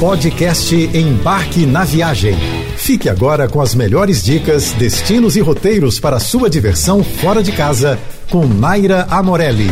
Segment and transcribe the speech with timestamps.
[0.00, 2.34] Podcast Embarque na Viagem.
[2.76, 7.98] Fique agora com as melhores dicas, destinos e roteiros para sua diversão fora de casa
[8.28, 9.68] com Naira Amorelli.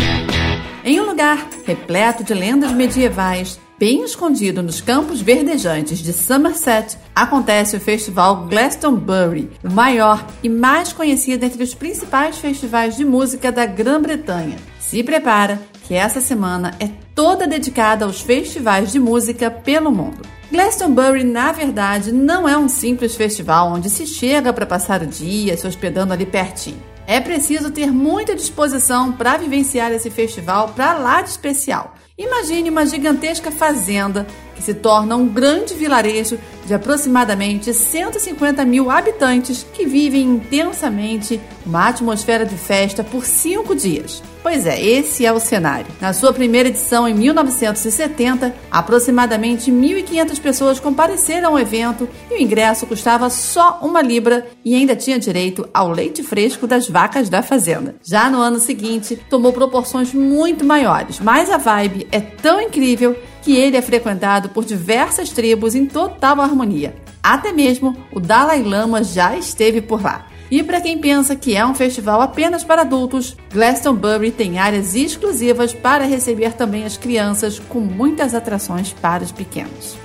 [0.85, 7.77] Em um lugar repleto de lendas medievais, bem escondido nos campos verdejantes de Somerset, acontece
[7.77, 13.67] o festival Glastonbury, o maior e mais conhecido entre os principais festivais de música da
[13.67, 14.57] Grã-Bretanha.
[14.79, 20.23] Se prepara que essa semana é toda dedicada aos festivais de música pelo mundo.
[20.53, 25.57] Glastonbury, na verdade, não é um simples festival onde se chega para passar o dia
[25.57, 26.92] se hospedando ali pertinho.
[27.07, 31.95] É preciso ter muita disposição para vivenciar esse festival para lá de especial.
[32.17, 34.27] Imagine uma gigantesca fazenda
[34.63, 41.89] que se torna um grande vilarejo de aproximadamente 150 mil habitantes que vivem intensamente uma
[41.89, 44.23] atmosfera de festa por cinco dias.
[44.43, 45.87] Pois é, esse é o cenário.
[46.01, 52.87] Na sua primeira edição, em 1970, aproximadamente 1.500 pessoas compareceram ao evento e o ingresso
[52.87, 57.95] custava só uma libra e ainda tinha direito ao leite fresco das vacas da fazenda.
[58.03, 63.57] Já no ano seguinte, tomou proporções muito maiores, mas a vibe é tão incrível que
[63.57, 66.95] ele é frequentado por diversas tribos em total harmonia.
[67.23, 70.27] Até mesmo o Dalai Lama já esteve por lá.
[70.51, 75.73] E para quem pensa que é um festival apenas para adultos, Glastonbury tem áreas exclusivas
[75.73, 79.97] para receber também as crianças, com muitas atrações para os pequenos.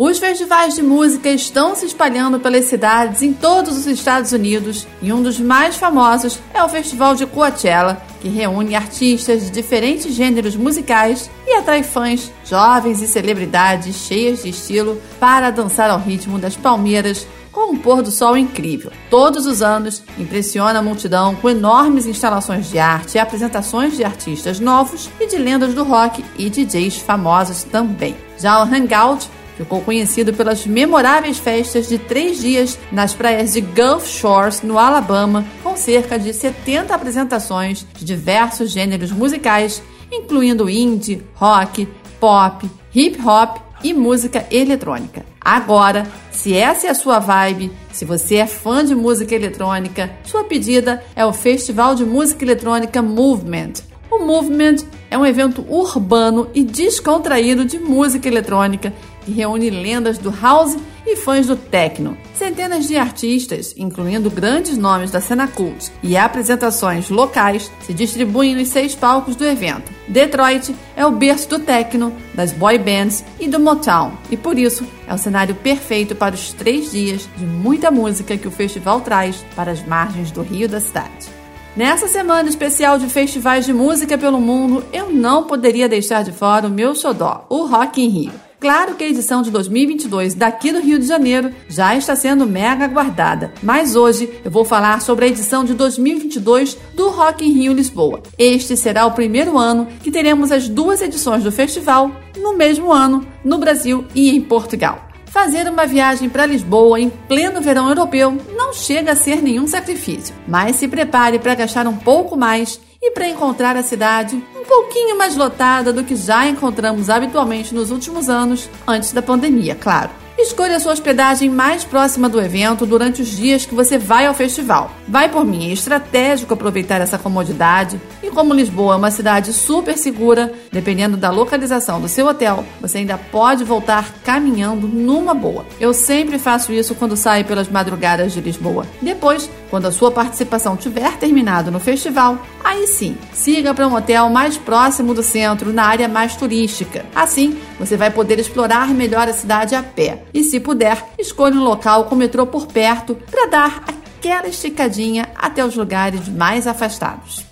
[0.00, 5.12] Os festivais de música estão se espalhando pelas cidades em todos os Estados Unidos e
[5.12, 10.54] um dos mais famosos é o Festival de Coachella, que reúne artistas de diferentes gêneros
[10.54, 16.54] musicais e atrai fãs, jovens e celebridades cheias de estilo para dançar ao ritmo das
[16.54, 18.92] palmeiras com um pôr do sol incrível.
[19.10, 24.60] Todos os anos, impressiona a multidão com enormes instalações de arte e apresentações de artistas
[24.60, 28.16] novos e de lendas do rock e DJs famosos também.
[28.38, 34.06] Já o Hangout ficou conhecido pelas memoráveis festas de três dias nas praias de Gulf
[34.06, 39.82] Shores, no Alabama, com cerca de 70 apresentações de diversos gêneros musicais,
[40.12, 41.88] incluindo indie, rock,
[42.20, 45.26] pop, hip hop e música eletrônica.
[45.40, 50.44] Agora, se essa é a sua vibe, se você é fã de música eletrônica, sua
[50.44, 53.72] pedida é o Festival de Música Eletrônica Movement.
[54.10, 54.76] O Movement
[55.10, 58.92] é um evento urbano e descontraído de música eletrônica
[59.28, 60.74] que reúne lendas do house
[61.06, 62.16] e fãs do techno.
[62.34, 68.68] Centenas de artistas, incluindo grandes nomes da cena cult e apresentações locais, se distribuem nos
[68.68, 69.92] seis palcos do evento.
[70.08, 74.86] Detroit é o berço do techno, das boy bands e do Motown, e por isso
[75.06, 79.44] é o cenário perfeito para os três dias de muita música que o festival traz
[79.54, 81.28] para as margens do rio da cidade.
[81.76, 86.66] Nessa semana especial de festivais de música pelo mundo, eu não poderia deixar de fora
[86.66, 88.47] o meu xodó, o Rock in Rio.
[88.60, 92.86] Claro que a edição de 2022 daqui do Rio de Janeiro já está sendo mega
[92.86, 97.72] aguardada, mas hoje eu vou falar sobre a edição de 2022 do Rock in Rio
[97.72, 98.20] Lisboa.
[98.36, 103.24] Este será o primeiro ano que teremos as duas edições do festival no mesmo ano,
[103.44, 105.06] no Brasil e em Portugal.
[105.26, 110.34] Fazer uma viagem para Lisboa em pleno verão europeu não chega a ser nenhum sacrifício,
[110.48, 115.34] mas se prepare para gastar um pouco mais e para encontrar a cidade pouquinho mais
[115.34, 120.10] lotada do que já encontramos habitualmente nos últimos anos, antes da pandemia, claro.
[120.38, 124.92] Escolha sua hospedagem mais próxima do evento durante os dias que você vai ao festival.
[125.08, 129.96] Vai por mim, é estratégico aproveitar essa comodidade e como Lisboa é uma cidade super
[129.96, 135.64] segura, dependendo da localização do seu hotel, você ainda pode voltar caminhando numa boa.
[135.80, 138.86] Eu sempre faço isso quando saio pelas madrugadas de Lisboa.
[139.00, 144.28] Depois, quando a sua participação tiver terminado no festival, aí sim, siga para um hotel
[144.28, 147.06] mais próximo do centro, na área mais turística.
[147.14, 151.64] Assim, você vai poder explorar melhor a cidade a pé e, se puder, escolha um
[151.64, 153.84] local com metrô por perto para dar
[154.18, 157.46] aquela esticadinha até os lugares mais afastados.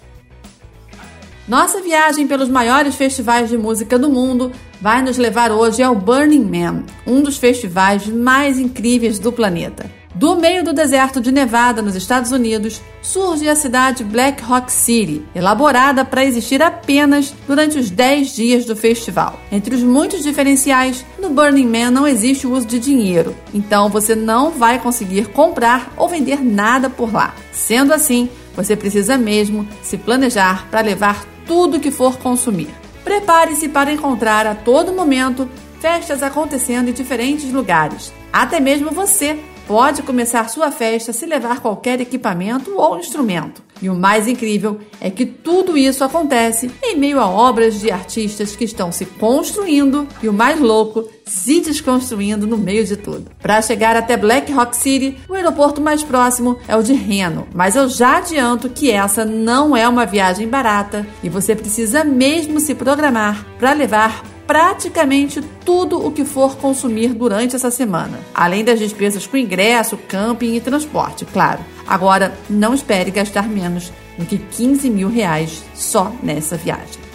[1.47, 4.51] Nossa viagem pelos maiores festivais de música do mundo
[4.81, 9.89] vai nos levar hoje ao Burning Man, um dos festivais mais incríveis do planeta.
[10.19, 15.23] Do meio do deserto de Nevada, nos Estados Unidos, surge a cidade Black Rock City,
[15.35, 19.39] elaborada para existir apenas durante os 10 dias do festival.
[19.53, 24.15] Entre os muitos diferenciais, no Burning Man não existe o uso de dinheiro, então você
[24.15, 27.35] não vai conseguir comprar ou vender nada por lá.
[27.53, 32.71] Sendo assim, você precisa mesmo se planejar para levar tudo que for consumir.
[33.05, 35.47] Prepare-se para encontrar a todo momento
[35.79, 38.15] festas acontecendo em diferentes lugares.
[38.33, 43.63] Até mesmo você pode começar sua festa se levar qualquer equipamento ou instrumento.
[43.83, 48.57] E o mais incrível é que tudo isso acontece em meio a obras de artistas
[48.57, 53.31] que estão se construindo e o mais louco, se desconstruindo no meio de tudo.
[53.43, 57.77] Para chegar até Black Rock City, o aeroporto mais próximo é o de Reno, mas
[57.77, 62.75] eu já adianto que essa não é uma viagem barata e você precisa mesmo se
[62.75, 69.27] programar para levar praticamente tudo o que for consumir durante essa semana, além das despesas
[69.27, 71.61] com ingresso, camping e transporte, claro.
[71.87, 77.07] Agora, não espere gastar menos do que 15 mil reais só nessa viagem.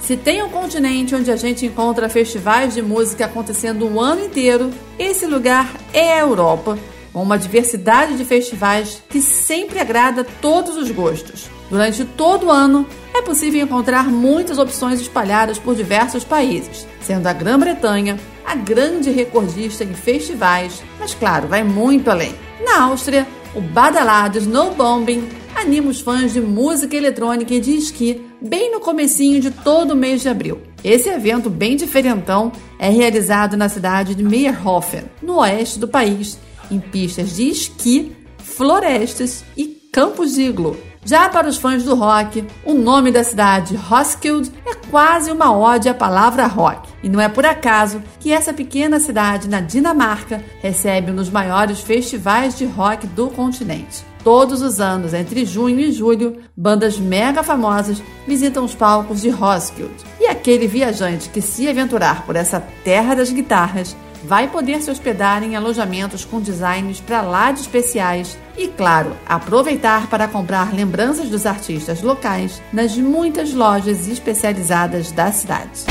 [0.00, 4.70] Se tem um continente onde a gente encontra festivais de música acontecendo o ano inteiro,
[4.98, 6.78] esse lugar é a Europa,
[7.12, 11.50] com uma diversidade de festivais que sempre agrada todos os gostos.
[11.70, 17.32] Durante todo o ano, é possível encontrar muitas opções espalhadas por diversos países, sendo a
[17.32, 22.34] Grã-Bretanha a grande recordista em festivais, mas claro, vai muito além.
[22.64, 28.72] Na Áustria, o badalado Snowbombing anima os fãs de música eletrônica e de esqui bem
[28.72, 30.62] no comecinho de todo o mês de abril.
[30.82, 36.38] Esse evento bem diferentão é realizado na cidade de Meyerhofen, no oeste do país,
[36.70, 40.76] em pistas de esqui, florestas e campos de iglu.
[41.08, 45.88] Já para os fãs do rock, o nome da cidade, Roskilde, é quase uma ode
[45.88, 46.86] à palavra rock.
[47.02, 51.80] E não é por acaso que essa pequena cidade na Dinamarca recebe um dos maiores
[51.80, 54.04] festivais de rock do continente.
[54.22, 60.04] Todos os anos, entre junho e julho, bandas mega famosas visitam os palcos de Roskilde.
[60.20, 65.42] E aquele viajante que se aventurar por essa terra das guitarras vai poder se hospedar
[65.42, 71.46] em alojamentos com designs para lá de especiais e, claro, aproveitar para comprar lembranças dos
[71.46, 75.84] artistas locais nas muitas lojas especializadas da cidade.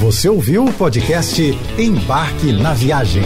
[0.00, 1.42] Você ouviu o podcast
[1.78, 3.24] Embarque na Viagem.